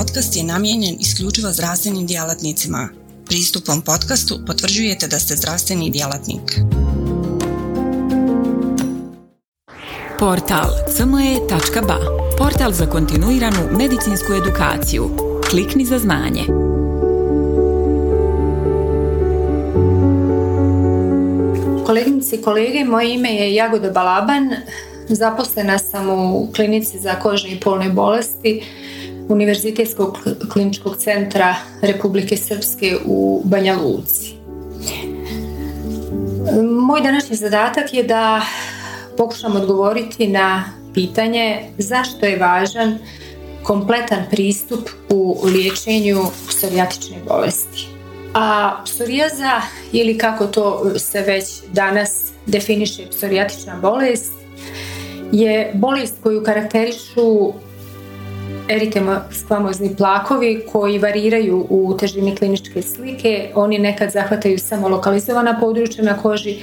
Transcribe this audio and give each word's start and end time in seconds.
podcast 0.00 0.36
je 0.36 0.42
namijenjen 0.42 0.96
isključivo 1.00 1.52
zdravstvenim 1.52 2.06
djelatnicima. 2.06 2.88
Pristupom 3.26 3.82
podcastu 3.82 4.38
potvrđujete 4.46 5.06
da 5.06 5.18
ste 5.18 5.36
zdravstveni 5.36 5.90
djelatnik. 5.90 6.60
Portal 10.18 10.70
cme.ba 10.96 11.98
Portal 12.38 12.72
za 12.72 12.86
kontinuiranu 12.86 13.58
medicinsku 13.78 14.32
edukaciju. 14.32 15.10
Klikni 15.50 15.84
za 15.84 15.98
znanje. 15.98 16.44
Koleginice 21.86 22.36
i 22.36 22.42
kolege, 22.42 22.84
moje 22.84 23.14
ime 23.14 23.34
je 23.34 23.54
Jagoda 23.54 23.90
Balaban. 23.90 24.50
Zaposlena 25.08 25.78
sam 25.78 26.10
u 26.10 26.48
klinici 26.56 26.98
za 26.98 27.14
kožne 27.14 27.50
i 27.50 27.60
polne 27.60 27.88
bolesti 27.88 28.62
Univerzitetskog 29.30 30.18
kliničkog 30.52 30.96
centra 30.96 31.54
Republike 31.82 32.36
Srpske 32.36 32.96
u 33.06 33.42
Banja 33.44 33.76
Luci. 33.76 34.34
Moj 36.86 37.00
današnji 37.00 37.36
zadatak 37.36 37.94
je 37.94 38.02
da 38.02 38.42
pokušam 39.16 39.56
odgovoriti 39.56 40.26
na 40.26 40.64
pitanje 40.94 41.62
zašto 41.78 42.26
je 42.26 42.38
važan 42.38 42.98
kompletan 43.62 44.24
pristup 44.30 44.88
u 45.10 45.38
liječenju 45.44 46.18
psorijatične 46.48 47.16
bolesti. 47.28 47.86
A 48.34 48.76
psorijaza 48.84 49.60
ili 49.92 50.18
kako 50.18 50.46
to 50.46 50.98
se 50.98 51.20
već 51.20 51.44
danas 51.72 52.24
definiše 52.46 53.02
psorijatična 53.10 53.76
bolest 53.76 54.32
je 55.32 55.72
bolest 55.74 56.14
koju 56.22 56.44
karakterišu 56.44 57.52
eritemaskvamozni 58.70 59.96
plakovi 59.96 60.62
koji 60.72 60.98
variraju 60.98 61.66
u 61.70 61.96
težini 62.00 62.36
kliničke 62.36 62.82
slike. 62.82 63.50
Oni 63.54 63.78
nekad 63.78 64.10
zahvataju 64.10 64.58
samo 64.58 64.88
lokalizovana 64.88 65.60
područja 65.60 66.04
na 66.04 66.18
koži, 66.22 66.56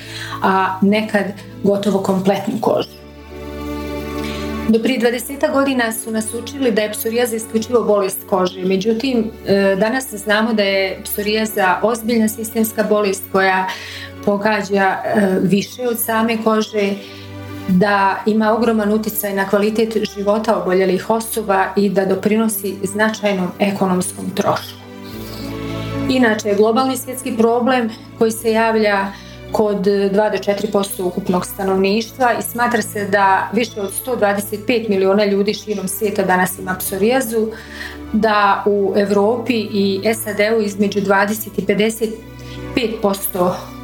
a 0.43 0.79
nekad 0.81 1.25
gotovo 1.63 1.99
kompletnu 1.99 2.53
kožu. 2.61 2.97
Do 4.69 4.79
prije 4.79 4.99
20 4.99 5.53
godina 5.53 5.91
su 5.93 6.11
nas 6.11 6.33
učili 6.33 6.71
da 6.71 6.81
je 6.81 6.91
psorijaza 6.91 7.35
isključivo 7.35 7.83
bolest 7.83 8.17
kože. 8.29 8.65
Međutim, 8.65 9.31
e, 9.47 9.75
danas 9.79 10.13
znamo 10.13 10.53
da 10.53 10.63
je 10.63 10.99
psorijaza 11.03 11.79
ozbiljna 11.81 12.27
sistemska 12.27 12.83
bolest 12.83 13.23
koja 13.31 13.67
pogađa 14.25 14.95
e, 15.05 15.39
više 15.41 15.87
od 15.87 15.99
same 15.99 16.37
kože 16.43 16.93
da 17.67 18.17
ima 18.25 18.53
ogroman 18.53 18.93
utjecaj 18.93 19.33
na 19.33 19.49
kvalitet 19.49 19.97
života 20.15 20.61
oboljelih 20.61 21.09
osoba 21.09 21.65
i 21.75 21.89
da 21.89 22.05
doprinosi 22.05 22.75
značajnom 22.83 23.47
ekonomskom 23.59 24.29
trošku. 24.35 24.77
Inače, 26.09 26.55
globalni 26.57 26.97
svjetski 26.97 27.37
problem 27.37 27.89
koji 28.17 28.31
se 28.31 28.51
javlja 28.51 29.07
kod 29.51 29.77
2 29.77 30.11
do 30.11 30.37
4% 30.73 31.03
ukupnog 31.03 31.45
stanovništva 31.45 32.33
i 32.39 32.41
smatra 32.41 32.81
se 32.81 33.05
da 33.05 33.49
više 33.53 33.81
od 33.81 33.93
125 34.05 34.89
miliona 34.89 35.25
ljudi 35.25 35.53
širom 35.53 35.87
svijeta 35.87 36.23
danas 36.23 36.59
ima 36.59 36.75
psorijazu, 36.79 37.47
da 38.13 38.63
u 38.65 38.93
Europi 38.95 39.67
i 39.71 40.01
SAD-u 40.13 40.61
između 40.61 40.99
20 40.99 41.47
i 41.57 41.61
55% 41.61 42.11
Eh, 42.75 43.76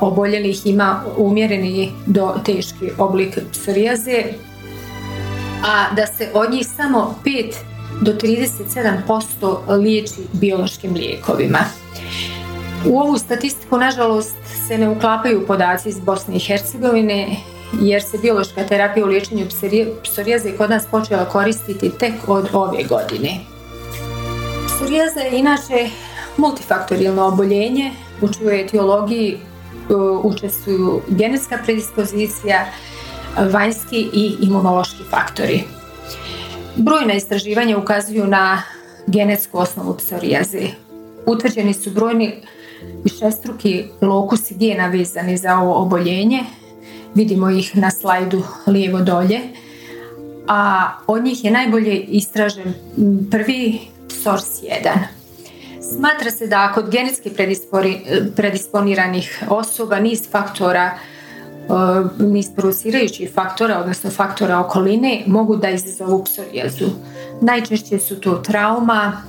oboljelih 0.00 0.66
ima 0.66 1.02
umjereni 1.16 1.92
do 2.06 2.34
teški 2.44 2.90
oblik 2.98 3.38
psorijaze, 3.52 4.24
a 5.66 5.94
da 5.94 6.06
se 6.06 6.30
od 6.34 6.50
njih 6.50 6.66
samo 6.76 7.14
5 7.24 7.54
do 8.00 8.12
37% 8.12 9.76
liječi 9.76 10.20
biološkim 10.32 10.94
lijekovima. 10.94 11.58
U 12.86 12.98
ovu 12.98 13.18
statistiku, 13.18 13.78
nažalost, 13.78 14.36
se 14.68 14.78
ne 14.78 14.88
uklapaju 14.88 15.46
podaci 15.46 15.88
iz 15.88 16.00
Bosne 16.00 16.36
i 16.36 16.38
Hercegovine, 16.38 17.36
jer 17.80 18.02
se 18.02 18.18
biološka 18.18 18.64
terapija 18.64 19.06
u 19.06 19.08
liječenju 19.08 19.46
psorijaze 20.02 20.52
kod 20.56 20.70
nas 20.70 20.86
počela 20.90 21.24
koristiti 21.24 21.90
tek 21.90 22.14
od 22.26 22.48
ove 22.52 22.84
godine. 22.84 23.30
Psorijaza 24.66 25.20
je 25.20 25.38
inače 25.38 25.88
multifaktorijalno 26.36 27.26
oboljenje, 27.26 27.92
u 28.20 28.28
čujoj 28.28 28.60
etiologiji 28.60 29.38
učestvuju 30.22 31.00
genetska 31.08 31.58
predispozicija, 31.64 32.66
vanjski 33.52 34.08
i 34.12 34.34
imunološki 34.40 35.02
faktori. 35.10 35.64
Brojna 36.76 37.14
istraživanja 37.14 37.78
ukazuju 37.78 38.26
na 38.26 38.62
genetsku 39.06 39.58
osnovu 39.58 39.96
psorijaze. 39.96 40.68
Utvrđeni 41.26 41.74
su 41.74 41.90
brojni 41.90 42.34
višestruki 43.04 43.84
lokusi 44.02 44.54
gena 44.54 44.86
vezani 44.86 45.36
za 45.36 45.58
ovo 45.58 45.74
oboljenje. 45.74 46.40
Vidimo 47.14 47.50
ih 47.50 47.76
na 47.76 47.90
slajdu 47.90 48.42
lijevo 48.66 49.00
dolje. 49.00 49.40
A 50.48 50.88
od 51.06 51.24
njih 51.24 51.44
je 51.44 51.50
najbolje 51.50 51.96
istražen 51.96 52.74
prvi 53.30 53.78
SORS1. 54.08 55.17
Smatra 55.96 56.30
se 56.30 56.46
da 56.46 56.72
kod 56.74 56.90
genetski 56.90 57.30
predisponiranih 58.36 59.42
osoba 59.48 60.00
niz 60.00 60.30
faktora 60.30 60.90
e, 60.90 62.24
niz 62.24 62.46
producirajućih 62.56 63.30
faktora, 63.34 63.80
odnosno 63.80 64.10
faktora 64.10 64.58
okoline, 64.58 65.22
mogu 65.26 65.56
da 65.56 65.70
izazovu 65.70 66.24
psorijazu. 66.24 66.86
Najčešće 67.40 67.98
su 67.98 68.20
to 68.20 68.34
trauma, 68.34 69.22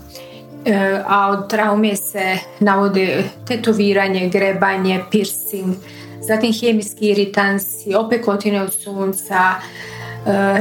e, 0.65 1.01
a 1.07 1.29
od 1.29 1.49
traume 1.49 1.95
se 1.95 2.37
navode 2.59 3.23
tetoviranje, 3.47 4.29
grebanje, 4.29 5.03
piercing, 5.11 5.75
zatim 6.21 6.53
hemijski 6.53 7.09
iritansi, 7.09 7.95
opekotine 7.95 8.61
od 8.61 8.73
sunca, 8.73 9.55
E, 9.98 9.98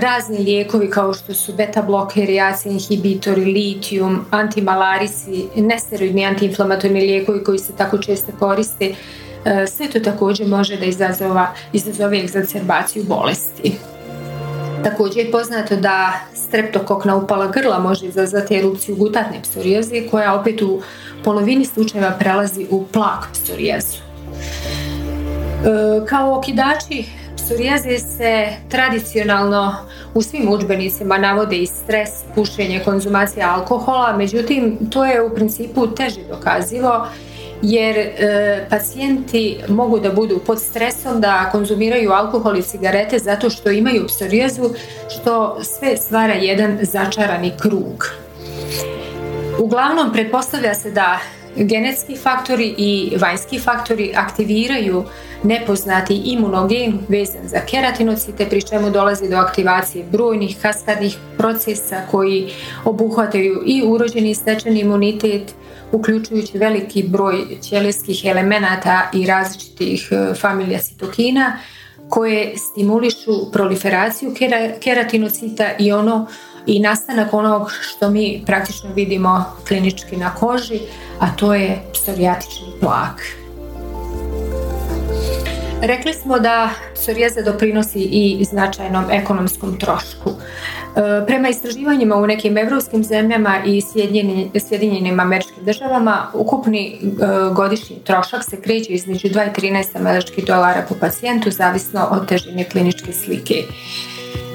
razni 0.01 0.39
lijekovi 0.39 0.91
kao 0.91 1.15
što 1.15 1.35
su 1.35 1.53
beta 1.53 1.83
blokeri, 1.83 2.41
AC 2.41 2.67
inhibitori, 2.67 3.45
litijum, 3.45 4.25
antimalarisi, 4.31 5.47
nesteroidni 5.57 6.27
antiinflamatorni 6.27 7.01
lijekovi 7.01 7.45
koji 7.45 7.59
se 7.59 7.73
tako 7.77 7.99
često 7.99 8.33
koriste, 8.39 8.95
e, 9.45 9.67
sve 9.67 9.89
to 9.89 10.01
također 10.01 10.47
može 10.47 10.77
da 10.77 10.85
izazova, 10.85 11.55
izazove 11.73 12.19
egzacerbaciju 12.19 13.05
bolesti. 13.05 13.73
Također 14.85 15.25
je 15.25 15.31
poznato 15.31 15.77
da 15.77 16.13
streptokokna 16.35 17.17
upala 17.17 17.47
grla 17.47 17.79
može 17.79 18.07
izazvati 18.07 18.57
erupciju 18.57 18.97
gutatne 18.97 19.43
psorijaze 19.43 20.09
koja 20.11 20.35
opet 20.35 20.63
u 20.63 20.83
polovini 21.25 21.65
slučajeva 21.65 22.11
prelazi 22.11 22.67
u 22.71 22.87
plak 22.87 23.29
psorijazu. 23.33 23.99
E, 25.65 26.07
kao 26.07 26.39
okidači 26.39 27.05
psorijaze 27.49 27.99
se 27.99 28.49
tradicionalno 28.69 29.75
u 30.15 30.23
svim 30.23 30.49
udžbenicima 30.49 31.19
navode 31.19 31.57
i 31.57 31.67
stres, 31.67 32.11
pušenje, 32.35 32.81
konzumacija 32.85 33.55
alkohola, 33.55 34.17
međutim 34.17 34.79
to 34.91 35.05
je 35.05 35.23
u 35.23 35.35
principu 35.35 35.87
teže 35.87 36.21
dokazivo 36.31 37.07
jer 37.63 37.97
e, 37.97 38.67
pacijenti 38.71 39.59
mogu 39.69 40.01
da 40.01 40.13
budu 40.13 40.41
pod 40.47 40.61
stresom 40.61 41.21
da 41.21 41.49
konzumiraju 41.53 42.13
alkohol 42.13 42.57
i 42.57 42.63
cigarete 42.63 43.19
zato 43.19 43.51
što 43.51 43.71
imaju 43.71 44.07
psorijazu 44.07 44.71
što 45.09 45.59
sve 45.63 45.97
stvara 45.97 46.35
jedan 46.35 46.79
začarani 46.83 47.53
krug. 47.61 48.07
Uglavnom 49.59 50.13
pretpostavlja 50.13 50.75
se 50.75 50.91
da 50.91 51.19
genetski 51.59 52.17
faktori 52.17 52.75
i 52.79 53.13
vanjski 53.21 53.59
faktori 53.59 54.13
aktiviraju 54.17 55.05
nepoznati 55.43 56.15
imunogen 56.15 56.99
vezan 57.09 57.49
za 57.49 57.61
keratinocite 57.71 58.47
pri 58.47 58.63
čemu 58.63 58.91
dolazi 58.91 59.29
do 59.29 59.37
aktivacije 59.37 60.05
brojnih 60.13 60.57
kaskadnih 60.63 61.17
procesa 61.39 62.03
koji 62.11 62.51
obuhvataju 62.85 63.63
i 63.67 63.83
urođeni 63.87 64.35
stečeni 64.35 64.81
imunitet 64.81 65.55
uključujući 65.93 66.59
veliki 66.59 67.03
broj 67.03 67.45
ćelijskih 67.63 68.25
elemenata 68.25 69.11
i 69.15 69.27
različitih 69.27 70.09
e, 70.11 70.35
familija 70.35 70.79
citokina 70.79 71.59
koje 72.09 72.53
stimulišu 72.57 73.53
proliferaciju 73.53 74.35
keratinocita 74.81 75.71
i 75.79 75.93
ono 75.93 76.27
i 76.67 76.81
nastanak 76.81 77.35
onog 77.35 77.73
što 77.81 78.11
mi 78.11 78.43
praktično 78.47 78.91
vidimo 78.95 79.45
klinički 79.69 80.17
na 80.17 80.35
koži, 80.35 80.81
a 81.21 81.37
to 81.37 81.55
je 81.55 81.83
psorijatični 81.93 82.67
plak. 82.81 83.23
Rekli 85.83 86.15
smo 86.15 86.39
da 86.39 86.71
psorijaza 86.95 87.43
doprinosi 87.43 87.99
i 88.01 88.45
značajnom 88.45 89.05
ekonomskom 89.11 89.79
trošku. 89.79 90.31
E, 90.31 91.27
prema 91.27 91.49
istraživanjima 91.49 92.17
u 92.17 92.27
nekim 92.27 92.59
evropskim 92.59 93.05
zemljama 93.05 93.59
i 93.67 93.81
Sjedinjenim 94.61 95.21
američkim 95.21 95.65
državama 95.65 96.27
ukupni 96.35 96.87
e, 96.93 96.99
godišnji 97.55 97.97
trošak 98.05 98.45
se 98.45 98.61
kreće 98.61 98.93
između 98.93 99.29
2 99.29 99.47
i 99.47 99.61
13 99.61 99.97
američkih 99.97 100.45
dolara 100.45 100.85
po 100.89 100.95
pacijentu 101.01 101.51
zavisno 101.51 102.09
od 102.11 102.29
težine 102.29 102.65
kliničke 102.65 103.13
slike. 103.13 103.55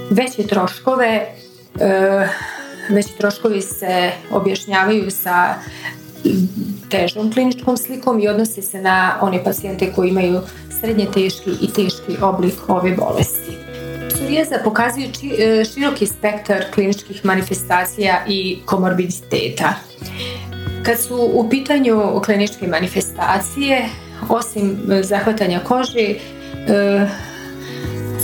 Veće 0.10 0.48
troškove 0.48 1.28
veći 2.90 3.18
troškovi 3.18 3.62
se 3.62 4.12
objašnjavaju 4.32 5.12
sa 5.12 5.56
težom 6.90 7.32
kliničkom 7.32 7.78
slikom 7.78 8.20
i 8.20 8.28
odnosi 8.28 8.62
se 8.62 8.82
na 8.82 9.18
one 9.22 9.44
pacijente 9.44 9.94
koji 9.96 10.10
imaju 10.10 10.42
srednje 10.80 11.08
teški 11.14 11.50
i 11.62 11.68
teški 11.68 12.18
oblik 12.22 12.54
ove 12.68 12.92
bolesti. 12.92 13.58
Psorijaza 14.10 14.56
pokazuje 14.64 15.08
e, 15.08 15.66
široki 15.66 16.06
spektar 16.06 16.64
kliničkih 16.74 17.26
manifestacija 17.26 18.24
i 18.28 18.60
komorbiditeta. 18.66 19.74
Kad 20.84 21.00
su 21.00 21.30
u 21.34 21.50
pitanju 21.50 22.22
kliničke 22.26 22.68
manifestacije, 22.68 23.90
osim 24.30 24.78
zahvatanja 25.02 25.60
kože, 25.60 26.16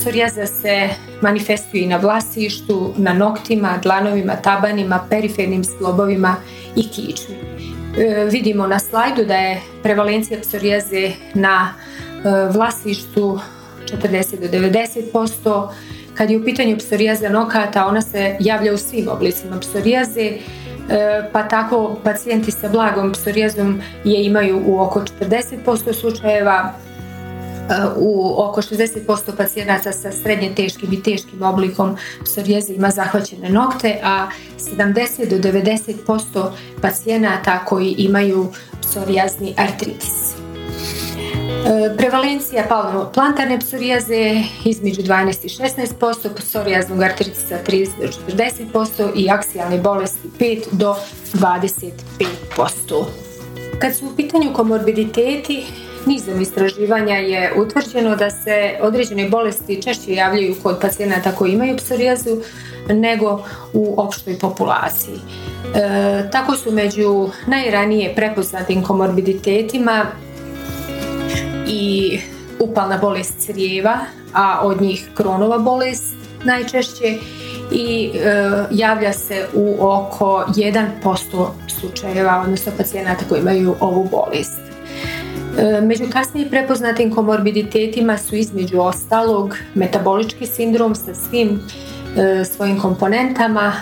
psorijaza 0.02 0.46
se 0.46 0.90
manifestuje 1.22 1.84
i 1.84 1.88
na 1.88 1.98
vlasištu, 1.98 2.94
na 2.98 3.14
noktima, 3.14 3.78
dlanovima, 3.84 4.36
tabanima, 4.36 5.06
perifernim 5.10 5.64
slobovima 5.64 6.36
i 6.76 6.90
kičmi. 6.90 7.36
E, 7.98 8.28
vidimo 8.32 8.68
na 8.68 8.80
slajdu 8.80 9.26
da 9.26 9.36
je 9.36 9.62
prevalencija 9.84 10.40
psorijaze 10.40 11.12
na 11.34 11.74
e, 11.74 12.30
vlasištu 12.54 13.40
40 13.86 14.40
do 14.40 14.58
90%. 14.58 15.68
Kad 16.14 16.30
je 16.30 16.38
u 16.38 16.46
pitanju 16.46 16.78
psorijaza 16.78 17.30
nokata, 17.30 17.86
ona 17.86 18.02
se 18.02 18.36
javlja 18.40 18.74
u 18.74 18.78
svim 18.78 19.08
oblicima 19.08 19.60
psorijaze, 19.60 20.22
e, 20.22 20.38
pa 21.34 21.48
tako 21.48 22.00
pacijenti 22.04 22.52
sa 22.52 22.70
blagom 22.70 23.12
psorijazom 23.12 23.82
je 24.04 24.26
imaju 24.26 24.62
u 24.66 24.80
oko 24.82 25.04
40% 25.20 25.94
slučajeva, 25.94 26.74
u 27.98 28.36
oko 28.38 28.62
60% 28.62 29.36
pacijenata 29.38 29.92
sa 29.92 30.12
srednje 30.12 30.56
teškim 30.56 30.94
i 30.94 31.04
teškim 31.04 31.44
oblikom 31.44 31.98
psorijeze 32.24 32.74
ima 32.74 32.90
zahvaćene 32.90 33.50
nokte, 33.50 34.00
a 34.04 34.28
70 34.78 35.30
do 35.30 35.50
90% 35.50 36.52
pacijenata 36.82 37.66
koji 37.66 37.96
imaju 37.98 38.48
psorijazni 38.82 39.54
artritis. 39.58 40.34
E, 41.66 41.98
prevalencija 41.98 42.64
palmo-plantarne 42.70 43.60
psorijaze 43.60 44.44
između 44.66 45.02
12 45.02 45.46
i 45.46 45.50
16%, 45.50 46.30
psorijaznog 46.36 47.02
artritisa 47.02 47.58
30 47.68 47.90
do 48.02 48.08
40% 48.38 49.12
i 49.16 49.30
aksijalne 49.30 49.78
bolesti 49.78 50.28
5 50.40 50.64
do 50.72 50.96
25%. 51.34 53.06
Kad 53.80 53.96
su 53.96 54.06
u 54.06 54.16
pitanju 54.16 54.54
komorbiditeti, 54.54 55.66
nizom 56.06 56.42
istraživanja 56.42 57.16
je 57.16 57.54
utvrđeno 57.58 58.16
da 58.16 58.30
se 58.30 58.78
određene 58.82 59.30
bolesti 59.30 59.82
češće 59.82 60.14
javljaju 60.14 60.56
kod 60.64 60.80
pacijenata 60.82 61.32
koji 61.32 61.52
imaju 61.52 61.78
psorijazu 61.78 62.42
nego 62.90 63.44
u 63.74 64.02
opštoj 64.02 64.40
populaciji. 64.40 65.20
E, 65.76 66.30
tako 66.32 66.56
su 66.56 66.72
među 66.72 67.30
najranije 67.48 68.16
prepoznatim 68.16 68.84
komorbiditetima 68.84 70.06
i 71.68 72.20
upalna 72.60 72.98
bolest 72.98 73.40
crijeva, 73.40 73.98
a 74.34 74.60
od 74.64 74.82
njih 74.82 75.08
kronova 75.14 75.58
bolest 75.58 76.14
najčešće 76.44 77.18
i 77.72 78.12
e, 78.14 78.42
javlja 78.72 79.14
se 79.14 79.48
u 79.54 79.76
oko 79.80 80.46
1% 80.48 81.48
slučajeva, 81.80 82.42
odnosno 82.46 82.72
pacijenata 82.78 83.26
koji 83.30 83.40
imaju 83.40 83.76
ovu 83.80 84.08
bolest. 84.12 84.69
E, 85.58 85.82
među 85.82 86.04
kasnije 86.12 86.50
prepoznatim 86.50 87.16
komorbiditetima 87.16 88.18
su 88.18 88.36
između 88.36 88.80
ostalog 88.80 89.56
metabolički 89.76 90.46
sindrom 90.46 90.96
sa 90.96 91.16
svim 91.16 91.60
e, 92.18 92.46
svojim 92.46 92.80
komponentama, 92.80 93.74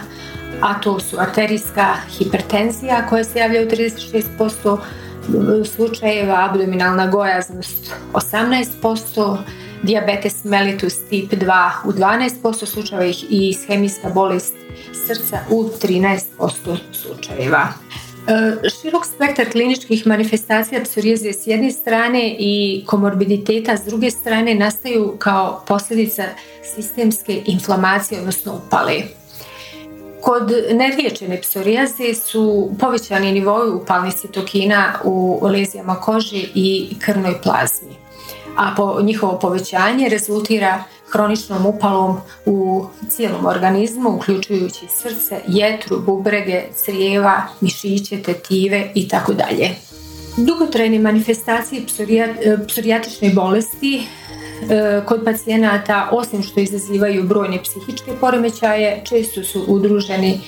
a 0.61 0.81
to 0.81 0.99
su 0.99 1.19
arterijska 1.19 1.95
hipertenzija 2.17 3.07
koja 3.09 3.23
se 3.23 3.39
javlja 3.39 3.61
u 3.61 3.65
36% 3.65 4.77
slučajeva, 5.65 6.47
abdominalna 6.49 7.07
gojaznost 7.07 7.93
18%, 8.13 9.37
diabetes 9.83 10.43
mellitus 10.43 10.93
tip 11.09 11.33
2 11.33 11.69
u 11.85 11.91
12% 11.91 12.65
slučajeva 12.65 13.05
i 13.05 13.49
ishemijska 13.49 14.09
bolest 14.09 14.53
srca 15.07 15.39
u 15.49 15.69
13% 15.81 16.77
slučajeva. 16.91 17.67
E, 18.27 18.69
širok 18.69 19.05
spektar 19.05 19.51
kliničkih 19.51 20.07
manifestacija 20.07 20.83
psorijaze 20.83 21.33
s 21.33 21.47
jedne 21.47 21.71
strane 21.71 22.35
i 22.39 22.83
komorbiditeta 22.85 23.77
s 23.77 23.85
druge 23.85 24.11
strane 24.11 24.55
nastaju 24.55 25.15
kao 25.19 25.63
posljedica 25.67 26.23
sistemske 26.75 27.41
inflamacije, 27.45 28.19
odnosno 28.19 28.61
upale. 28.65 28.93
Kod 30.21 30.51
neriječene 30.73 31.41
psorijaze 31.41 32.13
su 32.13 32.71
povećani 32.79 33.31
nivoi 33.31 33.69
upalnih 33.69 34.13
citokina 34.13 34.93
u 35.03 35.39
lezijama 35.43 35.95
kože 35.95 36.43
i 36.55 36.95
krvnoj 36.99 37.41
plazmi, 37.43 37.95
a 38.57 38.73
po 38.77 39.01
njihovo 39.01 39.39
povećanje 39.39 40.09
rezultira 40.09 40.83
hroničnom 41.11 41.65
upalom 41.65 42.17
u 42.45 42.85
cijelom 43.09 43.45
organizmu, 43.45 44.15
uključujući 44.15 44.87
srce, 44.89 45.41
jetru, 45.47 46.01
bubrege, 46.05 46.63
crijeva, 46.83 47.41
mišiće, 47.61 48.21
tetive 48.21 48.91
i 48.95 49.07
tako 49.07 49.33
dalje. 49.33 49.69
Dugotrajne 50.37 50.99
manifestacije 50.99 51.81
psorijatične 52.67 53.29
bolesti 53.29 54.01
e, 54.69 55.01
kod 55.05 55.21
pacijenata, 55.25 56.09
osim 56.11 56.43
što 56.43 56.59
izazivaju 56.59 57.23
brojne 57.23 57.59
psihičke 57.63 58.11
poremećaje, 58.21 59.01
često 59.09 59.43
su 59.43 59.63
udruženi 59.67 60.39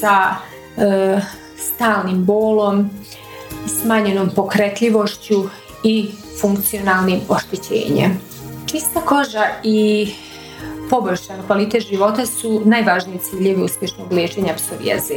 sa 0.00 0.34
e, 0.76 1.20
stalnim 1.56 2.24
bolom, 2.24 2.90
smanjenom 3.66 4.30
pokretljivošću 4.36 5.44
i 5.84 6.10
funkcionalnim 6.40 7.20
oštećenjem. 7.28 8.33
Čista 8.74 9.00
koža 9.00 9.46
i 9.62 10.08
poboljšan 10.90 11.42
kvalitet 11.46 11.88
života 11.88 12.26
su 12.26 12.62
najvažniji 12.64 13.18
ciljevi 13.18 13.62
uspješnog 13.62 14.12
liječenja 14.12 14.54
psorijaze. 14.54 15.14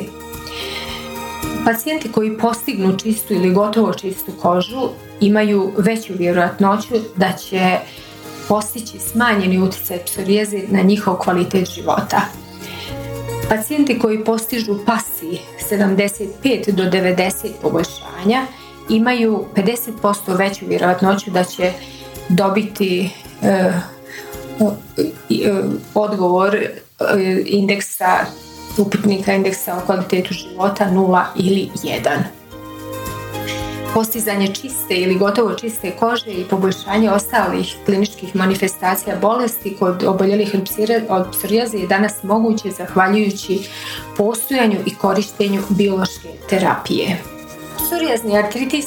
Pacijenti 1.65 2.11
koji 2.11 2.37
postignu 2.37 2.97
čistu 2.97 3.33
ili 3.33 3.53
gotovo 3.53 3.93
čistu 3.93 4.31
kožu 4.41 4.89
imaju 5.19 5.71
veću 5.77 6.13
vjerojatnoću 6.17 6.93
da 7.15 7.33
će 7.33 7.77
postići 8.47 8.99
smanjeni 8.99 9.59
utjecaj 9.59 9.99
psorijaze 10.05 10.59
na 10.69 10.81
njihov 10.81 11.15
kvalitet 11.15 11.69
života. 11.75 12.21
Pacijenti 13.49 13.99
koji 13.99 14.23
postižu 14.23 14.77
pasi 14.85 15.39
75 15.71 16.71
do 16.71 16.83
90 16.83 17.49
poboljšanja 17.61 18.45
imaju 18.89 19.45
50% 19.55 20.37
veću 20.37 20.65
vjerojatnoću 20.67 21.31
da 21.31 21.43
će 21.43 21.71
dobiti 22.29 23.09
odgovor 25.93 26.55
e, 26.55 26.69
indeksa 27.45 28.25
upitnika 28.77 29.33
indeksa 29.33 29.77
o 29.77 29.85
kvalitetu 29.85 30.33
života 30.33 30.89
0 30.91 31.23
ili 31.35 31.69
1. 31.83 32.17
Postizanje 33.93 34.47
čiste 34.47 34.95
ili 34.95 35.15
gotovo 35.15 35.53
čiste 35.53 35.91
kože 35.91 36.31
i 36.31 36.43
poboljšanje 36.43 37.11
ostalih 37.11 37.75
kliničkih 37.85 38.35
manifestacija 38.35 39.15
bolesti 39.21 39.75
kod 39.79 40.03
oboljelih 40.03 40.55
od 41.09 41.27
psorijaze 41.31 41.77
je 41.77 41.87
danas 41.87 42.23
moguće 42.23 42.71
zahvaljujući 42.71 43.59
postojanju 44.17 44.77
i 44.85 44.95
korištenju 44.95 45.61
biološke 45.69 46.29
terapije. 46.49 47.17
Psorijazni 47.77 48.37
artritis 48.37 48.85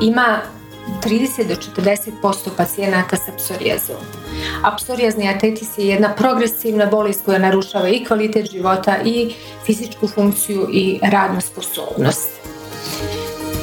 ima 0.00 0.38
30 1.04 1.48
do 1.48 1.54
40% 1.54 2.50
pacijenata 2.56 3.16
sa 3.16 3.32
psorijazom. 3.36 3.96
A 4.62 4.76
psorijazni 4.76 5.28
artritis 5.28 5.78
je 5.78 5.86
jedna 5.86 6.14
progresivna 6.14 6.86
bolest 6.86 7.24
koja 7.24 7.38
narušava 7.38 7.88
i 7.88 8.04
kvalitet 8.04 8.50
života 8.50 8.96
i 9.04 9.34
fizičku 9.66 10.08
funkciju 10.08 10.68
i 10.72 11.00
radnu 11.02 11.40
sposobnost. 11.40 12.30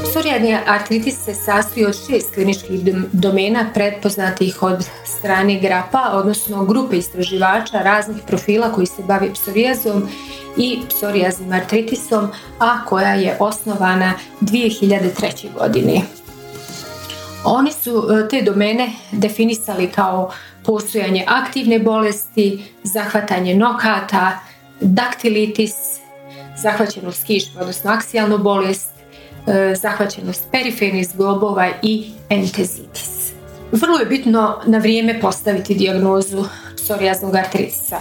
Psorijazni 0.09 0.57
artritis 0.67 1.15
se 1.25 1.33
sastoji 1.33 1.85
od 1.85 1.95
šest 2.07 2.33
kliničkih 2.33 2.79
domena 3.11 3.69
pretpoznatih 3.73 4.63
od 4.63 4.85
strane 5.05 5.59
grapa, 5.59 6.11
odnosno 6.13 6.65
grupe 6.65 6.97
istraživača 6.97 7.81
raznih 7.81 8.17
profila 8.27 8.71
koji 8.71 8.87
se 8.87 9.03
bavi 9.03 9.33
psorijazom 9.33 10.09
i 10.57 10.79
psorijaznim 10.89 11.53
artritisom, 11.53 12.27
a 12.59 12.85
koja 12.85 13.13
je 13.13 13.37
osnovana 13.39 14.13
2003. 14.41 15.53
godine. 15.59 16.01
Oni 17.43 17.71
su 17.71 18.07
e, 18.11 18.27
te 18.27 18.41
domene 18.41 18.91
definisali 19.11 19.87
kao 19.87 20.31
postojanje 20.65 21.25
aktivne 21.27 21.79
bolesti, 21.79 22.63
zahvatanje 22.83 23.55
nokata, 23.55 24.39
daktilitis, 24.79 25.73
zahvaćenost 26.57 27.23
kišma, 27.23 27.61
odnosno 27.61 27.91
aksijalnu 27.91 28.37
bolest, 28.37 28.89
e, 29.47 29.75
zahvaćenost 29.75 30.47
perifernih 30.51 31.07
zglobova 31.07 31.69
i 31.81 32.11
entezitis. 32.29 33.31
Vrlo 33.71 33.99
je 33.99 34.05
bitno 34.05 34.61
na 34.65 34.77
vrijeme 34.77 35.19
postaviti 35.21 35.75
dijagnozu 35.75 36.45
psorijaznog 36.75 37.35
artritisa. 37.35 37.97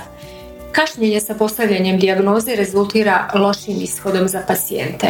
Kašnjenje 0.72 1.20
sa 1.20 1.34
postavljanjem 1.34 1.98
dijagnoze 1.98 2.54
rezultira 2.56 3.28
lošim 3.34 3.76
ishodom 3.82 4.28
za 4.28 4.42
pacijente. 4.46 5.06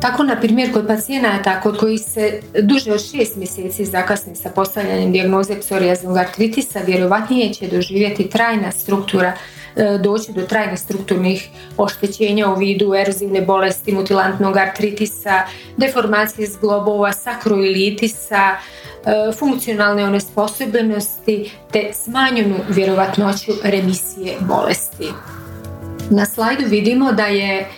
Tako, 0.00 0.22
na 0.22 0.40
primjer, 0.40 0.72
kod 0.72 0.86
pacijenata 0.86 1.60
kod 1.60 1.78
kojih 1.78 2.00
se 2.00 2.40
duže 2.62 2.92
od 2.92 3.00
šest 3.00 3.36
mjeseci 3.36 3.84
zakasni 3.84 4.36
sa 4.36 4.50
postavljanjem 4.50 5.12
dijagnoze 5.12 5.60
psorijaznog 5.60 6.16
artritisa, 6.16 6.80
vjerovatnije 6.86 7.52
će 7.52 7.66
doživjeti 7.66 8.30
trajna 8.30 8.72
struktura 8.72 9.32
e, 9.76 9.98
doći 9.98 10.32
do 10.32 10.42
trajnih 10.42 10.80
strukturnih 10.80 11.48
oštećenja 11.76 12.48
u 12.48 12.54
vidu 12.54 12.94
erozivne 12.94 13.40
bolesti, 13.40 13.92
mutilantnog 13.92 14.56
artritisa, 14.56 15.42
deformacije 15.76 16.48
zglobova, 16.48 17.12
sakroilitisa, 17.12 18.56
e, 18.56 19.32
funkcionalne 19.38 20.04
onesposobljenosti 20.04 21.50
te 21.72 21.90
smanjenu 21.92 22.56
vjerovatnoću 22.68 23.52
remisije 23.62 24.36
bolesti. 24.40 25.08
Na 26.10 26.26
slajdu 26.26 26.64
vidimo 26.66 27.12
da 27.12 27.26
je 27.26 27.68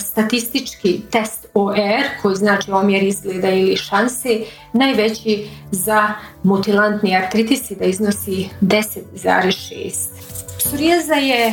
statistički 0.00 1.00
test 1.10 1.46
OR, 1.54 2.02
koji 2.22 2.36
znači 2.36 2.72
omjer 2.72 3.02
izgleda 3.02 3.50
ili 3.50 3.76
šanse, 3.76 4.40
najveći 4.72 5.48
za 5.70 6.08
mutilantni 6.42 7.16
artritis 7.16 7.70
da 7.70 7.84
iznosi 7.84 8.48
10,6. 8.60 9.92
Psorijaza 10.58 11.14
je 11.14 11.52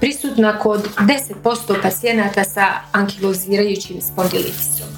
prisutna 0.00 0.58
kod 0.58 0.88
10% 1.44 1.82
pacijenata 1.82 2.44
sa 2.44 2.66
ankilozirajućim 2.92 4.00
spondilitisom. 4.00 4.88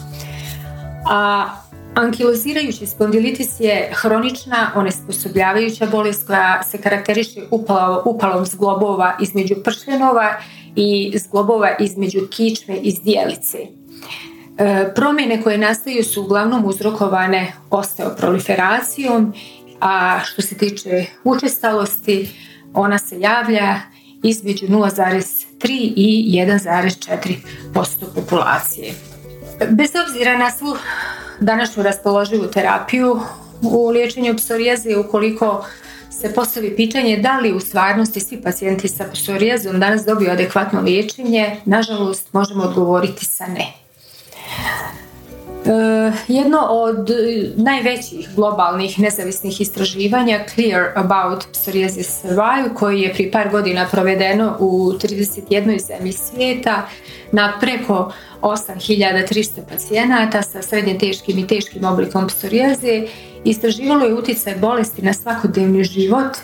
A 1.11 1.49
Ankilozirajući 1.95 2.87
spondilitis 2.87 3.61
je 3.61 3.91
hronična, 3.95 4.71
onesposobljavajuća 4.75 5.87
bolest 5.87 6.27
koja 6.27 6.63
se 6.63 6.79
karakteriše 6.79 7.41
upalom 8.05 8.47
zglobova 8.47 9.17
između 9.21 9.55
pršljenova 9.65 10.37
i 10.77 11.19
zglobova 11.19 11.77
između 11.81 12.21
kičme 12.31 12.77
i 12.77 12.91
zdjelice. 12.91 13.59
E, 14.59 14.95
promjene 14.95 15.43
koje 15.43 15.59
nastaju 15.59 16.05
su 16.05 16.23
uglavnom 16.23 16.65
uzrokovane 16.65 17.53
osteoproliferacijom, 17.71 19.33
a 19.81 20.21
što 20.25 20.43
se 20.43 20.59
tiče 20.59 21.05
učestalosti, 21.25 22.29
ona 22.75 22.99
se 22.99 23.21
javlja 23.21 23.81
između 24.23 24.67
0,3 24.67 25.93
i 25.97 26.33
1,4% 26.33 27.37
populacije. 28.15 28.93
Bez 29.71 29.91
obzira 30.07 30.39
na 30.39 30.51
svu 30.51 30.77
današnju 31.41 31.83
raspoloživu 31.83 32.47
terapiju 32.47 33.21
u 33.63 33.89
liječenju 33.89 34.37
psorijaze, 34.37 34.97
ukoliko 34.97 35.65
se 36.23 36.35
postavi 36.35 36.77
pitanje 36.77 37.17
da 37.17 37.39
li 37.39 37.53
u 37.53 37.61
stvarnosti 37.61 38.21
svi 38.21 38.43
pacijenti 38.43 38.89
sa 38.89 39.05
psorijazom 39.13 39.81
danas 39.81 40.05
dobiju 40.05 40.31
adekvatno 40.31 40.81
liječenje, 40.81 41.57
nažalost 41.65 42.33
možemo 42.33 42.65
odgovoriti 42.65 43.25
sa 43.25 43.47
ne. 43.47 43.82
E, 45.67 46.13
jedno 46.29 46.59
od 46.59 47.11
najvećih 47.57 48.29
globalnih 48.37 48.99
nezavisnih 49.01 49.61
istraživanja 49.61 50.45
Clear 50.55 50.93
About 50.95 51.45
Psoriasis 51.53 52.21
Survive 52.21 52.75
koji 52.75 53.01
je 53.01 53.15
pri 53.15 53.31
par 53.31 53.51
godina 53.51 53.87
provedeno 53.91 54.57
u 54.61 54.93
31. 54.93 55.87
zemlji 55.87 56.13
svijeta 56.13 56.89
na 57.33 57.53
preko 57.61 58.13
8300 58.41 59.61
pacijenata 59.73 60.43
sa 60.43 60.63
srednje 60.63 60.99
teškim 60.99 61.39
i 61.39 61.47
teškim 61.47 61.85
oblikom 61.85 62.27
psorijaze 62.27 63.03
istraživalo 63.45 64.05
je 64.05 64.15
utjecaj 64.15 64.55
bolesti 64.57 65.03
na 65.03 65.13
svakodnevni 65.13 65.85
život 65.85 66.37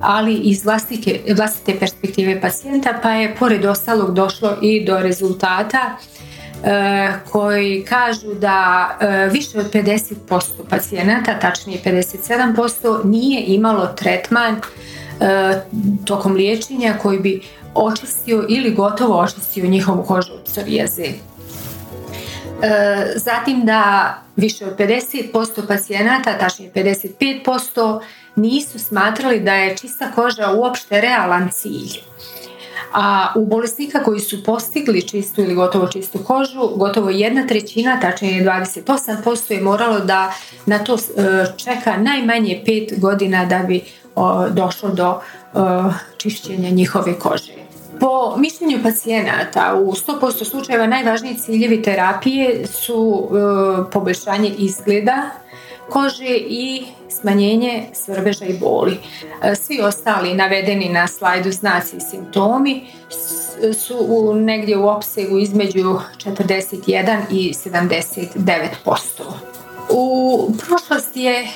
ali 0.00 0.34
iz 0.34 0.64
vlastite, 0.64 1.20
vlastite 1.36 1.78
perspektive 1.78 2.40
pacijenta 2.40 2.98
pa 3.02 3.10
je 3.10 3.34
pored 3.38 3.64
ostalog 3.64 4.14
došlo 4.14 4.56
i 4.62 4.84
do 4.84 4.98
rezultata 4.98 5.78
e, 5.78 6.16
koji 7.30 7.84
kažu 7.84 8.34
da 8.34 8.90
e, 9.00 9.28
više 9.32 9.58
od 9.58 9.72
50% 9.72 10.14
pacijenata, 10.70 11.38
tačnije 11.38 11.80
57%, 11.84 13.04
nije 13.04 13.44
imalo 13.46 13.86
tretman 13.86 14.54
e, 14.54 14.60
tokom 16.04 16.32
liječenja 16.32 16.94
koji 17.02 17.18
bi 17.18 17.42
očistio 17.74 18.46
ili 18.48 18.74
gotovo 18.74 19.18
očistio 19.18 19.66
njihovu 19.66 20.02
kožu 20.02 20.32
od 20.32 20.44
psorijaze. 20.44 21.04
Zatim 23.16 23.64
da 23.64 24.14
više 24.36 24.66
od 24.66 24.76
50% 24.76 25.66
pacijenata, 25.68 26.38
tačnije 26.38 26.72
55%, 26.74 28.00
nisu 28.36 28.78
smatrali 28.78 29.40
da 29.40 29.54
je 29.54 29.76
čista 29.76 30.10
koža 30.14 30.52
uopšte 30.52 31.00
realan 31.00 31.50
cilj. 31.52 32.00
A 32.92 33.32
u 33.36 33.46
bolesnika 33.46 34.02
koji 34.04 34.20
su 34.20 34.44
postigli 34.44 35.08
čistu 35.08 35.40
ili 35.40 35.54
gotovo 35.54 35.86
čistu 35.86 36.18
kožu, 36.18 36.68
gotovo 36.76 37.10
jedna 37.10 37.46
trećina, 37.46 38.00
tačnije 38.00 38.44
28% 38.44 39.52
je 39.52 39.60
moralo 39.60 40.00
da 40.00 40.32
na 40.66 40.78
to 40.78 40.94
e, 40.94 40.98
čeka 41.56 41.96
najmanje 41.96 42.62
5 42.66 43.00
godina 43.00 43.44
da 43.44 43.58
bi 43.58 43.84
došlo 44.50 44.90
do 44.90 45.20
e, 45.20 45.58
čišćenja 46.16 46.70
njihove 46.70 47.18
kože. 47.18 47.52
Po 48.00 48.36
mišljenju 48.36 48.78
pacijenata 48.82 49.74
u 49.80 49.92
100% 49.92 50.44
slučajeva 50.44 50.86
najvažniji 50.86 51.36
ciljevi 51.36 51.82
terapije 51.82 52.66
su 52.66 53.28
e, 53.30 53.90
poboljšanje 53.92 54.54
izgleda 54.58 55.30
kože 55.90 56.36
i 56.36 56.84
smanjenje 57.26 57.82
svrbeža 57.92 58.44
i 58.44 58.58
boli. 58.58 58.98
E, 59.42 59.54
svi 59.54 59.80
ostali 59.80 60.34
navedeni 60.34 60.88
na 60.88 61.06
slajdu 61.06 61.52
znaci 61.52 61.96
i 61.96 62.00
simptomi 62.00 62.86
su 63.78 63.96
u, 64.00 64.34
negdje 64.34 64.76
u 64.76 64.88
opsegu 64.88 65.38
između 65.38 65.98
41 66.24 67.18
i 67.30 67.52
79%. 67.52 68.98
U 69.90 70.52
prošlosti 70.58 71.20
je 71.20 71.46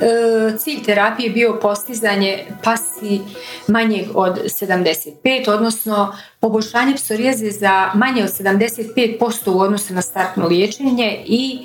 E, 0.00 0.58
cilj 0.58 0.82
terapije 0.82 1.30
bio 1.30 1.58
postizanje 1.62 2.44
pasi 2.62 3.20
manjeg 3.68 4.06
od 4.14 4.38
75, 4.44 5.50
odnosno 5.50 6.16
poboljšanje 6.40 6.94
psorijaze 6.94 7.50
za 7.50 7.90
manje 7.94 8.22
od 8.22 8.30
75% 8.30 9.50
u 9.50 9.60
odnosu 9.60 9.94
na 9.94 10.02
startno 10.02 10.46
liječenje 10.46 11.22
i 11.26 11.58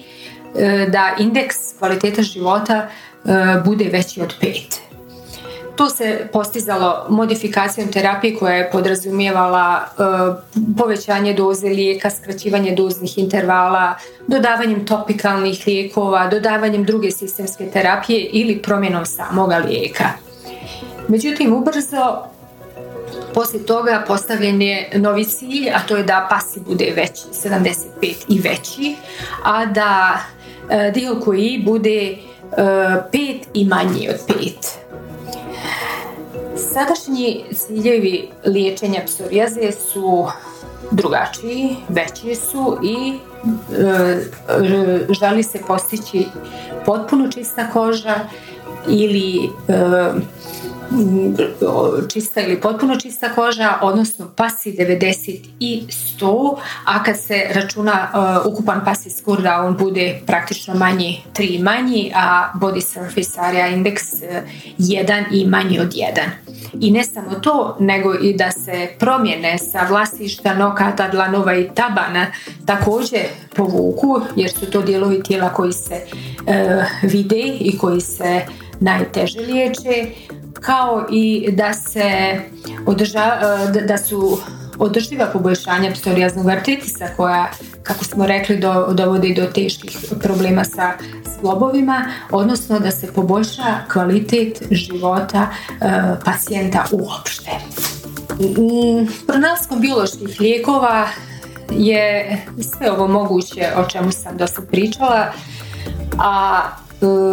e, 0.56 0.88
da 0.92 1.16
indeks 1.20 1.56
kvaliteta 1.80 2.22
života 2.22 2.90
bude 3.66 3.86
veći 3.86 4.22
od 4.22 4.34
5. 4.42 4.86
To 5.76 5.90
se 5.90 6.28
postizalo 6.34 7.06
modifikacijom 7.10 7.92
terapije 7.92 8.36
koja 8.36 8.56
je 8.56 8.72
podrazumijevala 8.72 9.80
e, 9.80 10.02
povećanje 10.78 11.34
doze 11.34 11.68
lijeka, 11.68 12.10
skraćivanje 12.10 12.76
doznih 12.76 13.18
intervala, 13.18 13.96
dodavanjem 14.28 14.86
topikalnih 14.86 15.64
lijekova, 15.68 16.28
dodavanjem 16.28 16.84
druge 16.84 17.12
sistemske 17.12 17.70
terapije 17.74 18.20
ili 18.20 18.62
promjenom 18.62 19.06
samoga 19.06 19.58
lijeka. 19.58 20.10
Međutim, 21.08 21.54
ubrzo 21.54 22.24
poslije 23.34 23.66
toga 23.66 24.04
postavljen 24.08 24.62
je 24.62 24.90
novi 24.96 25.26
cilj, 25.26 25.70
a 25.70 25.80
to 25.88 25.98
je 25.98 26.04
da 26.04 26.28
pasi 26.30 26.60
bude 26.60 26.94
veći, 26.96 27.50
75 27.50 28.16
i 28.28 28.40
veći, 28.40 28.96
a 29.44 29.66
da 29.66 30.20
e, 30.70 30.92
dio 30.92 31.20
koji 31.26 31.62
bude 31.66 32.18
5 32.58 32.62
e, 33.14 33.40
i 33.54 33.66
manji 33.66 34.10
od 34.10 34.16
5. 34.28 34.52
Sadašnji 36.74 37.44
ciljevi 37.54 38.30
liječenja 38.46 39.02
psorijaze 39.06 39.72
su 39.72 40.28
drugačiji, 40.92 41.76
veći 41.90 42.36
su 42.36 42.78
i 42.84 43.14
e, 43.74 44.20
želi 45.20 45.44
se 45.44 45.60
postići 45.68 46.26
potpuno 46.86 47.32
čista 47.32 47.70
koža 47.74 48.16
ili 48.88 49.50
e, 49.68 49.74
čista 52.14 52.42
ili 52.42 52.62
potpuno 52.62 52.96
čista 52.96 53.30
koža, 53.30 53.80
odnosno 53.82 54.28
pasi 54.36 54.72
90 54.72 55.40
i 55.60 55.84
100, 56.20 56.56
a 56.86 57.04
kad 57.04 57.20
se 57.20 57.44
računa 57.54 58.08
uh, 58.46 58.54
ukupan 58.54 58.82
pasi 58.86 59.10
skur 59.10 59.42
da 59.42 59.62
on 59.62 59.78
bude 59.78 60.22
praktično 60.26 60.76
manji 60.76 61.22
3 61.34 61.64
manji, 61.64 62.12
a 62.16 62.52
body 62.56 62.82
surface 62.82 63.42
area 63.42 63.68
index 63.68 64.24
1 64.78 65.22
uh, 65.22 65.34
i 65.34 65.46
manji 65.46 65.80
od 65.80 65.94
1. 65.94 66.12
I 66.80 66.92
ne 66.92 67.04
samo 67.04 67.36
to, 67.36 67.78
nego 67.80 68.16
i 68.16 68.34
da 68.34 68.52
se 68.52 68.88
promjene 69.00 69.58
sa 69.58 69.88
vlasišta, 69.90 70.54
nokata, 70.54 71.08
dlanova 71.08 71.56
i 71.56 71.70
tabana 71.76 72.28
također 72.66 73.22
povuku, 73.56 74.22
jer 74.36 74.52
su 74.52 74.72
to 74.72 74.82
dijelovi 74.82 75.24
tijela 75.24 75.50
koji 75.50 75.74
se 75.74 76.02
uh, 76.06 76.54
vide 77.02 77.44
i 77.60 77.78
koji 77.78 78.02
se 78.02 78.42
najteže 78.80 79.40
liječe, 79.40 80.06
kao 80.62 81.06
i 81.12 81.52
da 81.52 81.74
se 81.74 82.40
održa, 82.86 83.40
da 83.88 83.98
su 83.98 84.38
održiva 84.78 85.26
poboljšanja 85.26 85.92
psorijaznog 85.92 86.50
artritisa 86.50 87.08
koja 87.18 87.52
kako 87.84 88.04
smo 88.04 88.26
rekli, 88.26 88.58
do, 88.58 88.88
dovodi 88.94 89.34
do 89.34 89.46
teških 89.46 89.98
problema 90.22 90.64
sa 90.64 90.92
zglobovima, 91.38 92.06
odnosno 92.32 92.80
da 92.80 92.92
se 92.92 93.14
poboljša 93.14 93.64
kvalitet 93.94 94.62
života 94.72 95.48
e, 95.48 95.76
pacijenta 96.26 96.86
uopšte. 96.92 97.52
Pronalaskom 99.28 99.80
bioloških 99.80 100.40
lijekova 100.40 101.08
je 101.72 102.38
sve 102.78 102.92
ovo 102.92 103.08
moguće 103.08 103.72
o 103.78 103.90
čemu 103.90 104.12
sam 104.12 104.38
dosta 104.38 104.62
pričala, 104.62 105.32
a 106.20 106.62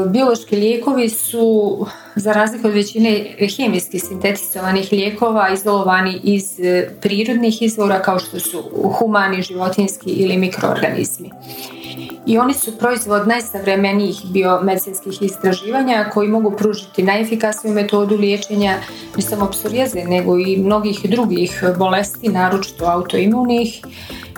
biološki 0.09 0.57
lijekovi 0.57 1.09
su 1.09 1.87
za 2.15 2.33
razliku 2.33 2.67
od 2.67 2.75
većine 2.75 3.37
hemijski 3.57 3.99
sintetizovanih 3.99 4.89
lijekova 4.93 5.51
izolovani 5.51 6.21
iz 6.23 6.61
e, 6.61 6.89
prirodnih 7.01 7.63
izvora 7.63 8.03
kao 8.03 8.19
što 8.19 8.41
su 8.41 8.63
humani, 8.99 9.43
životinski 9.43 10.11
ili 10.11 10.37
mikroorganizmi. 10.37 11.31
I 12.27 12.39
oni 12.39 12.55
su 12.55 12.79
proizvod 12.79 13.29
najsavremenijih 13.29 14.17
biomedicinskih 14.25 15.23
istraživanja 15.23 16.11
koji 16.15 16.29
mogu 16.29 16.51
pružiti 16.51 17.03
najefikasniju 17.03 17.75
metodu 17.75 18.17
liječenja 18.17 18.77
ne 19.17 19.23
samo 19.23 19.51
psorijaze 19.51 20.05
nego 20.05 20.39
i 20.39 20.57
mnogih 20.57 21.01
drugih 21.05 21.65
bolesti, 21.79 22.29
naročito 22.29 22.85
autoimunih. 22.85 23.83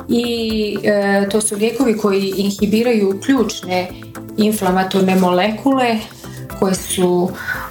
I 0.09 0.77
e, 0.85 1.29
to 1.31 1.41
su 1.41 1.57
lijekovi 1.57 1.97
koji 1.97 2.35
inhibiraju 2.37 3.21
ključne 3.25 3.89
inflamatorne 4.37 5.17
molekule 5.17 5.99
koje 6.59 6.75
su, 6.75 7.31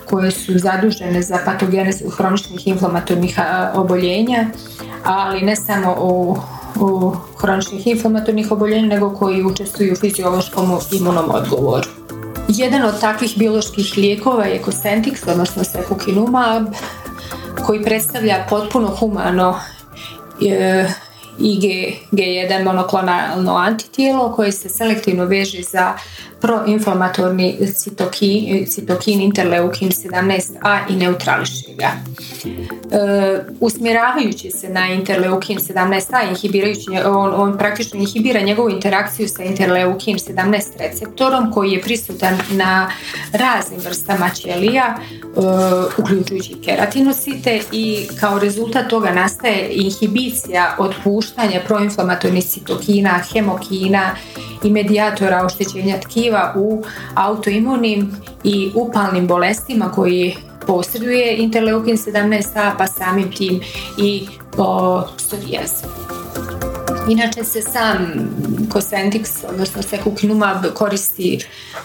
koje 0.10 0.32
su 0.32 0.60
zadužene 0.60 1.22
za 1.22 1.40
patogene 1.46 1.92
hroničnih 2.18 2.68
inflamatornih 2.68 3.40
oboljenja, 3.74 4.46
ali 5.04 5.42
ne 5.42 5.56
samo 5.56 5.96
u, 6.02 6.38
u 6.84 7.16
hroničnih 7.38 7.88
inflamatornih 7.88 8.52
oboljenja, 8.52 8.88
nego 8.88 9.16
koji 9.16 9.44
učestvuju 9.44 9.94
u 9.94 9.96
fiziološkom 9.96 10.80
imunom 10.92 11.32
odgovoru. 11.32 11.90
Jedan 12.48 12.82
od 12.82 13.00
takvih 13.00 13.34
bioloških 13.38 13.94
lijekova 13.98 14.46
je 14.46 14.62
Cosentyx, 14.64 15.32
odnosno 15.32 15.64
Secukinumab, 15.64 16.68
koji 17.66 17.84
predstavlja 17.84 18.46
potpuno 18.50 18.88
humano 18.88 19.60
e, 20.42 20.88
IG, 21.40 21.96
G1 22.12 22.64
monoklonalno 22.64 23.56
antitijelo 23.56 24.36
koje 24.36 24.52
se 24.52 24.70
selektivno 24.70 25.26
veže 25.26 25.62
za 25.62 25.94
proinflamatorni 26.44 27.58
citokin, 27.76 28.66
citokin 28.66 29.22
interleukin 29.22 29.90
17a 29.90 30.80
i 30.90 30.96
neutrališe 30.96 31.74
ga. 31.78 31.92
E, 32.92 33.44
usmjeravajući 33.60 34.52
se 34.52 34.70
na 34.70 34.88
interleukin 34.88 35.58
17a, 35.58 36.30
inhibirajući, 36.30 36.90
on, 37.06 37.34
on 37.36 37.58
praktično 37.58 38.00
inhibira 38.00 38.42
njegovu 38.42 38.70
interakciju 38.70 39.28
sa 39.28 39.44
interleukin 39.44 40.18
17 40.18 40.62
receptorom 40.80 41.52
koji 41.52 41.72
je 41.72 41.82
prisutan 41.82 42.38
na 42.52 42.92
raznim 43.34 43.80
vrstama 43.80 44.30
ćelija, 44.30 44.96
e, 44.96 45.30
uključujući 45.98 46.56
keratinosite 46.66 47.62
i 47.72 48.08
kao 48.20 48.40
rezultat 48.40 48.90
toga 48.90 49.12
nastaje 49.12 49.70
inhibicija 49.72 50.76
otpuštanja 50.80 51.23
proinflamatornih 51.68 52.46
citokina, 52.46 53.20
hemokina 53.34 54.16
i 54.64 54.72
medijatora 54.72 55.46
oštećenja 55.46 56.00
tkiva 56.00 56.54
u 56.56 56.84
autoimunim 57.16 58.16
i 58.44 58.72
upalnim 58.76 59.28
bolestima 59.28 59.92
koji 59.92 60.36
posreduje 60.68 61.38
interleukin 61.38 61.98
17a 61.98 62.72
pa 62.78 62.88
samim 62.88 63.32
tim 63.32 63.62
i 63.98 64.28
psorijaz. 65.18 65.72
Inače 67.10 67.44
se 67.44 67.62
sam 67.62 67.98
Cosentix, 68.70 69.46
odnosno 69.50 69.82
Secukinumab 69.82 70.66
koristi 70.74 71.40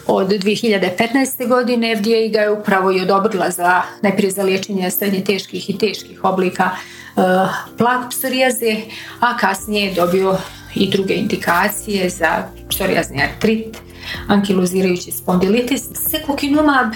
od 0.07 0.29
2015. 0.29 1.49
godine. 1.49 1.97
FDA 1.97 2.33
ga 2.33 2.41
je 2.41 2.51
upravo 2.51 2.93
i 2.93 3.01
odobrila 3.01 3.51
za, 3.51 3.83
najprije 4.03 4.31
za 4.31 4.43
liječenje 4.43 4.91
srednje 4.91 5.25
teških 5.25 5.71
i 5.71 5.79
teških 5.79 6.25
oblika 6.25 6.71
uh, 6.71 7.23
plak 7.79 8.11
psorijaze, 8.11 8.77
a 9.21 9.37
kasnije 9.37 9.87
je 9.87 9.95
dobio 9.95 10.39
i 10.75 10.91
druge 10.91 11.15
indikacije 11.15 12.11
za 12.11 12.49
psorijazni 12.69 13.23
artrit, 13.23 13.79
ankilozirajući 14.29 15.11
spondilitis. 15.11 15.83
Secukinumab 16.11 16.93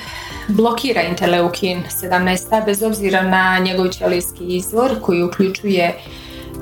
blokira 0.49 1.03
interleukin 1.03 1.83
17a 2.03 2.65
bez 2.65 2.83
obzira 2.83 3.23
na 3.23 3.59
njegov 3.59 3.89
ćelijski 3.89 4.45
izvor 4.57 4.91
koji 5.01 5.23
uključuje 5.23 5.99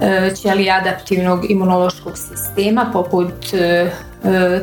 e, 0.00 0.30
ćelije 0.34 0.72
adaptivnog 0.72 1.50
imunološkog 1.50 2.18
sistema 2.18 2.90
poput 2.92 3.54
e, 3.54 3.90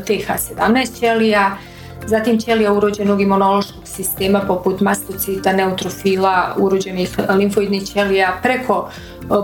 TH17 0.08 1.00
ćelija, 1.00 1.58
zatim 2.06 2.39
ćelija 2.39 2.73
urođenog 2.73 3.21
imunološkog 3.21 3.82
sistema 3.86 4.39
poput 4.39 4.82
mastocita, 4.82 5.54
neutrofila, 5.54 6.56
urođenih 6.58 7.19
limfoidnih 7.30 7.84
ćelija 7.84 8.39
preko 8.43 8.89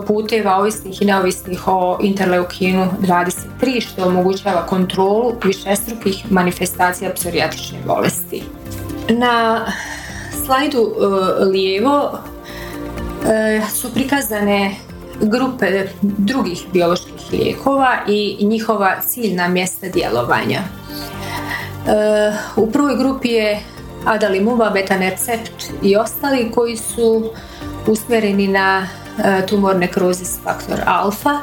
puteva 0.08 0.58
ovisnih 0.58 1.02
i 1.02 1.06
neovisnih 1.06 1.68
o 1.68 1.98
interleukinu 2.02 2.88
23 3.02 3.82
što 3.82 4.06
omogućava 4.06 4.66
kontrolu 4.66 5.34
višestrukih 5.44 6.32
manifestacija 6.32 7.14
psorijatične 7.14 7.78
bolesti. 7.88 8.44
Na 9.10 9.66
slajdu 10.46 10.96
lijevo 11.52 12.20
su 13.76 13.94
prikazane 13.94 14.76
grupe 15.22 15.88
drugih 16.02 16.66
bioloških 16.74 17.14
lijekova 17.32 17.98
i 18.08 18.46
njihova 18.46 19.02
ciljna 19.02 19.48
mjesta 19.48 19.88
djelovanja. 19.88 20.60
Uh, 21.86 22.64
u 22.64 22.72
prvoj 22.72 22.98
grupi 22.98 23.28
je 23.28 23.62
adalimumab, 24.06 24.74
betanercept 24.74 25.64
i 25.84 25.96
ostali 25.96 26.52
koji 26.56 26.78
su 26.78 27.32
usmjereni 27.88 28.48
na 28.48 28.88
tumor 29.50 29.76
nekrozis 29.76 30.40
faktor 30.44 30.80
alfa. 30.86 31.38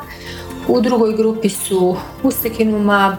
U 0.68 0.80
drugoj 0.80 1.16
grupi 1.16 1.48
su 1.48 1.96
ustekinumab, 2.22 3.14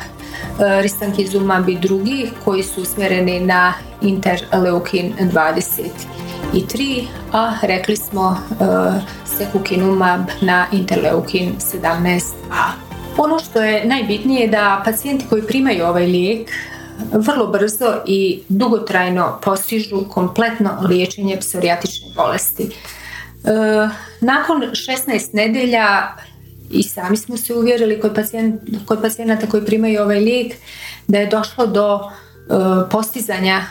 E, 0.60 0.82
ristankizumab 0.82 1.70
i 1.70 1.78
drugi 1.78 2.30
koji 2.46 2.64
su 2.64 2.82
usmjereni 2.82 3.40
na 3.40 3.74
interleukin 4.02 5.14
23, 6.54 7.08
a 7.32 7.54
rekli 7.62 7.96
smo 7.96 8.38
e, 8.38 8.66
sekukinumab 9.38 10.22
na 10.42 10.68
interleukin 10.72 11.56
17a. 11.60 12.72
Ono 13.18 13.40
što 13.40 13.62
je 13.62 13.86
najbitnije 13.86 14.42
je 14.42 14.48
da 14.48 14.82
pacijenti 14.86 15.26
koji 15.30 15.42
primaju 15.42 15.86
ovaj 15.86 16.06
lijek 16.06 16.52
vrlo 17.12 17.48
brzo 17.48 18.02
i 18.06 18.42
dugotrajno 18.50 19.40
postižu 19.44 20.04
kompletno 20.10 20.70
liječenje 20.90 21.38
psorijatične 21.40 22.08
bolesti. 22.16 22.64
E, 22.64 22.70
nakon 24.22 24.62
16 24.62 25.30
nedelja 25.34 26.16
i 26.72 26.84
sami 26.84 27.18
smo 27.18 27.38
se 27.38 27.54
uvjerili 27.54 28.00
kod, 28.00 28.16
pacijent, 28.16 28.62
kod 28.86 29.02
pacijenata 29.02 29.48
koji 29.48 29.66
primaju 29.66 30.02
ovaj 30.02 30.20
lijek 30.20 30.54
da 31.08 31.20
je 31.20 31.28
došlo 31.28 31.68
do 31.68 31.96
uh, 31.96 32.02
postizanja 32.92 33.62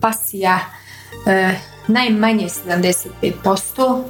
pasija 0.00 0.58
najmanje 1.92 2.48
75%, 2.48 4.02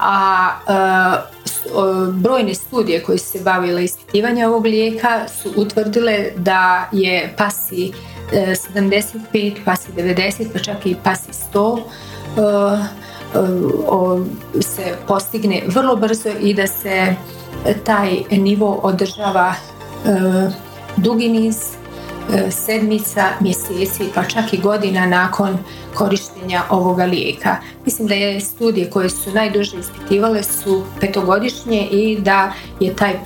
a 0.00 0.50
uh, 1.74 2.14
brojne 2.14 2.54
studije 2.54 3.02
koje 3.02 3.18
se 3.18 3.40
bavile 3.40 3.84
ispitivanja 3.84 4.48
ovog 4.48 4.66
lijeka 4.66 5.28
su 5.28 5.52
utvrdile 5.56 6.30
da 6.36 6.88
je 6.92 7.34
pasi 7.36 7.92
75, 8.32 9.54
pasi 9.64 9.92
90, 9.96 10.46
pa 10.52 10.58
čak 10.58 10.86
i 10.86 10.96
pasi 11.04 11.30
100 11.52 11.82
se 14.60 14.96
postigne 15.06 15.62
vrlo 15.66 15.96
brzo 15.96 16.28
i 16.40 16.54
da 16.54 16.66
se 16.66 17.14
taj 17.84 18.22
nivo 18.30 18.80
održava 18.82 19.54
e, 19.54 20.10
dugi 20.96 21.28
niz 21.28 21.56
e, 21.56 21.77
sedmica, 22.50 23.28
mjeseci 23.40 24.04
pa 24.14 24.24
čak 24.24 24.52
i 24.52 24.58
godina 24.58 25.06
nakon 25.06 25.58
korištenja 25.94 26.62
ovoga 26.70 27.04
lijeka. 27.04 27.56
Mislim 27.84 28.08
da 28.08 28.14
je 28.14 28.40
studije 28.40 28.90
koje 28.90 29.10
su 29.10 29.32
najduže 29.32 29.78
ispitivale 29.78 30.42
su 30.42 30.84
petogodišnje 31.00 31.88
i 31.90 32.18
da 32.20 32.52
je 32.80 32.96
taj 32.96 33.10
e, 33.10 33.18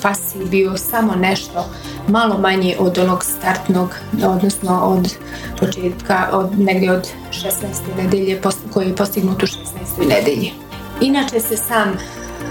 fasi 0.00 0.38
bio 0.50 0.76
samo 0.76 1.14
nešto 1.14 1.64
malo 2.08 2.38
manje 2.38 2.76
od 2.78 2.98
onog 2.98 3.24
startnog, 3.24 3.94
odnosno 4.24 4.80
od 4.84 5.14
početka, 5.60 6.28
od 6.32 6.58
negdje 6.58 6.92
od 6.92 7.08
16. 7.30 7.52
nedelje 7.96 8.40
koji 8.72 8.88
je 8.88 8.96
postignut 8.96 9.42
u 9.42 9.46
16. 9.46 10.08
nedelji. 10.08 10.52
Inače 11.00 11.40
se 11.40 11.56
sam 11.56 11.96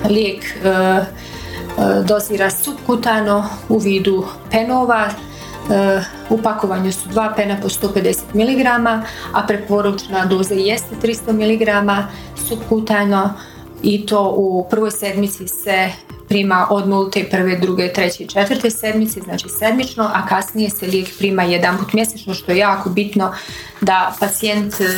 lijek 0.09 0.45
e, 0.45 0.69
e, 0.69 1.05
dozira 2.05 2.49
subkutano 2.49 3.49
u 3.69 3.77
vidu 3.77 4.25
penova. 4.51 5.09
E, 5.69 6.01
u 6.29 6.37
pakovanju 6.37 6.91
su 6.91 7.09
dva 7.09 7.33
pena 7.35 7.57
po 7.61 7.69
150 7.69 8.21
mg, 8.33 8.65
a 9.33 9.43
preporučna 9.47 10.25
doza 10.25 10.53
jeste 10.53 10.95
300 11.01 11.31
mg 11.33 12.03
subkutano 12.47 13.33
i 13.83 14.05
to 14.05 14.33
u 14.37 14.67
prvoj 14.69 14.91
sedmici 14.91 15.47
se 15.47 15.89
prima 16.27 16.67
od 16.69 16.89
nulte, 16.89 17.23
prve, 17.31 17.57
druge, 17.57 17.93
treće 17.93 18.23
i 18.23 18.27
četvrte 18.27 18.69
sedmice, 18.69 19.19
znači 19.19 19.45
sedmično, 19.59 20.11
a 20.13 20.27
kasnije 20.27 20.69
se 20.69 20.87
lijek 20.87 21.17
prima 21.17 21.43
jedan 21.43 21.77
put 21.77 21.93
mjesečno, 21.93 22.33
što 22.33 22.51
je 22.51 22.57
jako 22.57 22.89
bitno 22.89 23.33
da 23.81 24.15
pacijent 24.19 24.73
e, 24.81 24.83
e, 24.83 24.89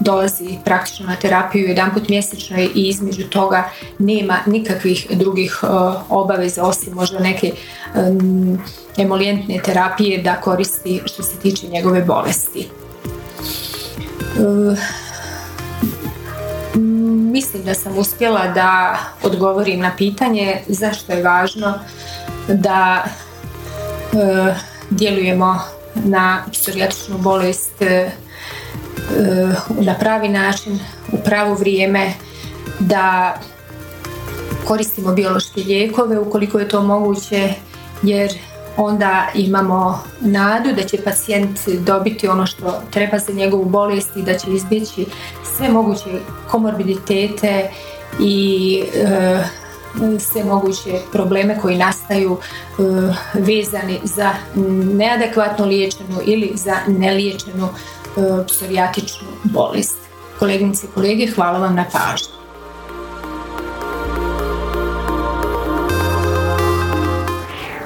dolazi 0.00 0.58
praktično 0.64 1.06
na 1.06 1.16
terapiju 1.16 1.68
jedan 1.68 1.94
put 1.94 2.08
mjesečno 2.08 2.58
i 2.60 2.70
između 2.74 3.28
toga 3.28 3.70
nema 3.98 4.38
nikakvih 4.46 5.06
drugih 5.10 5.60
e, 5.62 5.66
obaveza 6.08 6.62
osim 6.64 6.92
možda 6.94 7.18
neke 7.18 7.52
emolijentne 8.96 9.60
terapije 9.64 10.22
da 10.22 10.40
koristi 10.40 11.00
što 11.04 11.22
se 11.22 11.36
tiče 11.36 11.66
njegove 11.66 12.02
bolesti. 12.02 12.68
Mislim 17.32 17.64
da 17.64 17.74
sam 17.74 17.98
uspjela 17.98 18.48
da 18.48 18.98
odgovorim 19.22 19.80
na 19.80 19.92
pitanje 19.96 20.60
zašto 20.68 21.12
je 21.12 21.22
važno 21.22 21.74
da 22.48 23.04
e, 23.04 24.54
djelujemo 24.90 25.60
na 25.94 26.44
psorijatričnu 26.52 27.18
bolest 27.18 27.82
e, 27.82 28.10
na 29.68 29.94
pravi 29.94 30.28
način, 30.28 30.78
u 31.12 31.16
pravo 31.24 31.54
vrijeme, 31.54 32.12
da 32.78 33.34
koristimo 34.64 35.12
biološke 35.12 35.60
lijekove 35.60 36.18
ukoliko 36.18 36.58
je 36.58 36.68
to 36.68 36.82
moguće 36.82 37.54
jer 38.02 38.32
onda 38.76 39.26
imamo 39.34 40.02
nadu 40.20 40.72
da 40.72 40.82
će 40.82 41.02
pacijent 41.04 41.68
dobiti 41.68 42.28
ono 42.28 42.46
što 42.46 42.82
treba 42.90 43.18
za 43.18 43.32
njegovu 43.32 43.64
bolest 43.64 44.16
i 44.16 44.22
da 44.22 44.38
će 44.38 44.50
izbjeći 44.50 45.06
sve 45.56 45.68
moguće 45.68 46.10
komorbiditete 46.50 47.70
i 48.20 48.82
e, 48.94 49.38
sve 50.18 50.44
moguće 50.44 50.98
probleme 51.12 51.58
koji 51.62 51.78
nastaju 51.78 52.38
e, 52.38 52.82
vezani 53.34 54.00
za 54.04 54.30
neadekvatno 54.94 55.66
liječenu 55.66 56.20
ili 56.24 56.52
za 56.54 56.76
neliječenu 56.86 57.68
e, 57.68 58.46
psorijatičnu 58.46 59.28
bolest. 59.44 59.96
Koleginice 60.38 60.86
i 60.86 60.94
kolege, 60.94 61.26
hvala 61.26 61.58
vam 61.58 61.74
na 61.74 61.84
pažnju. 61.92 62.41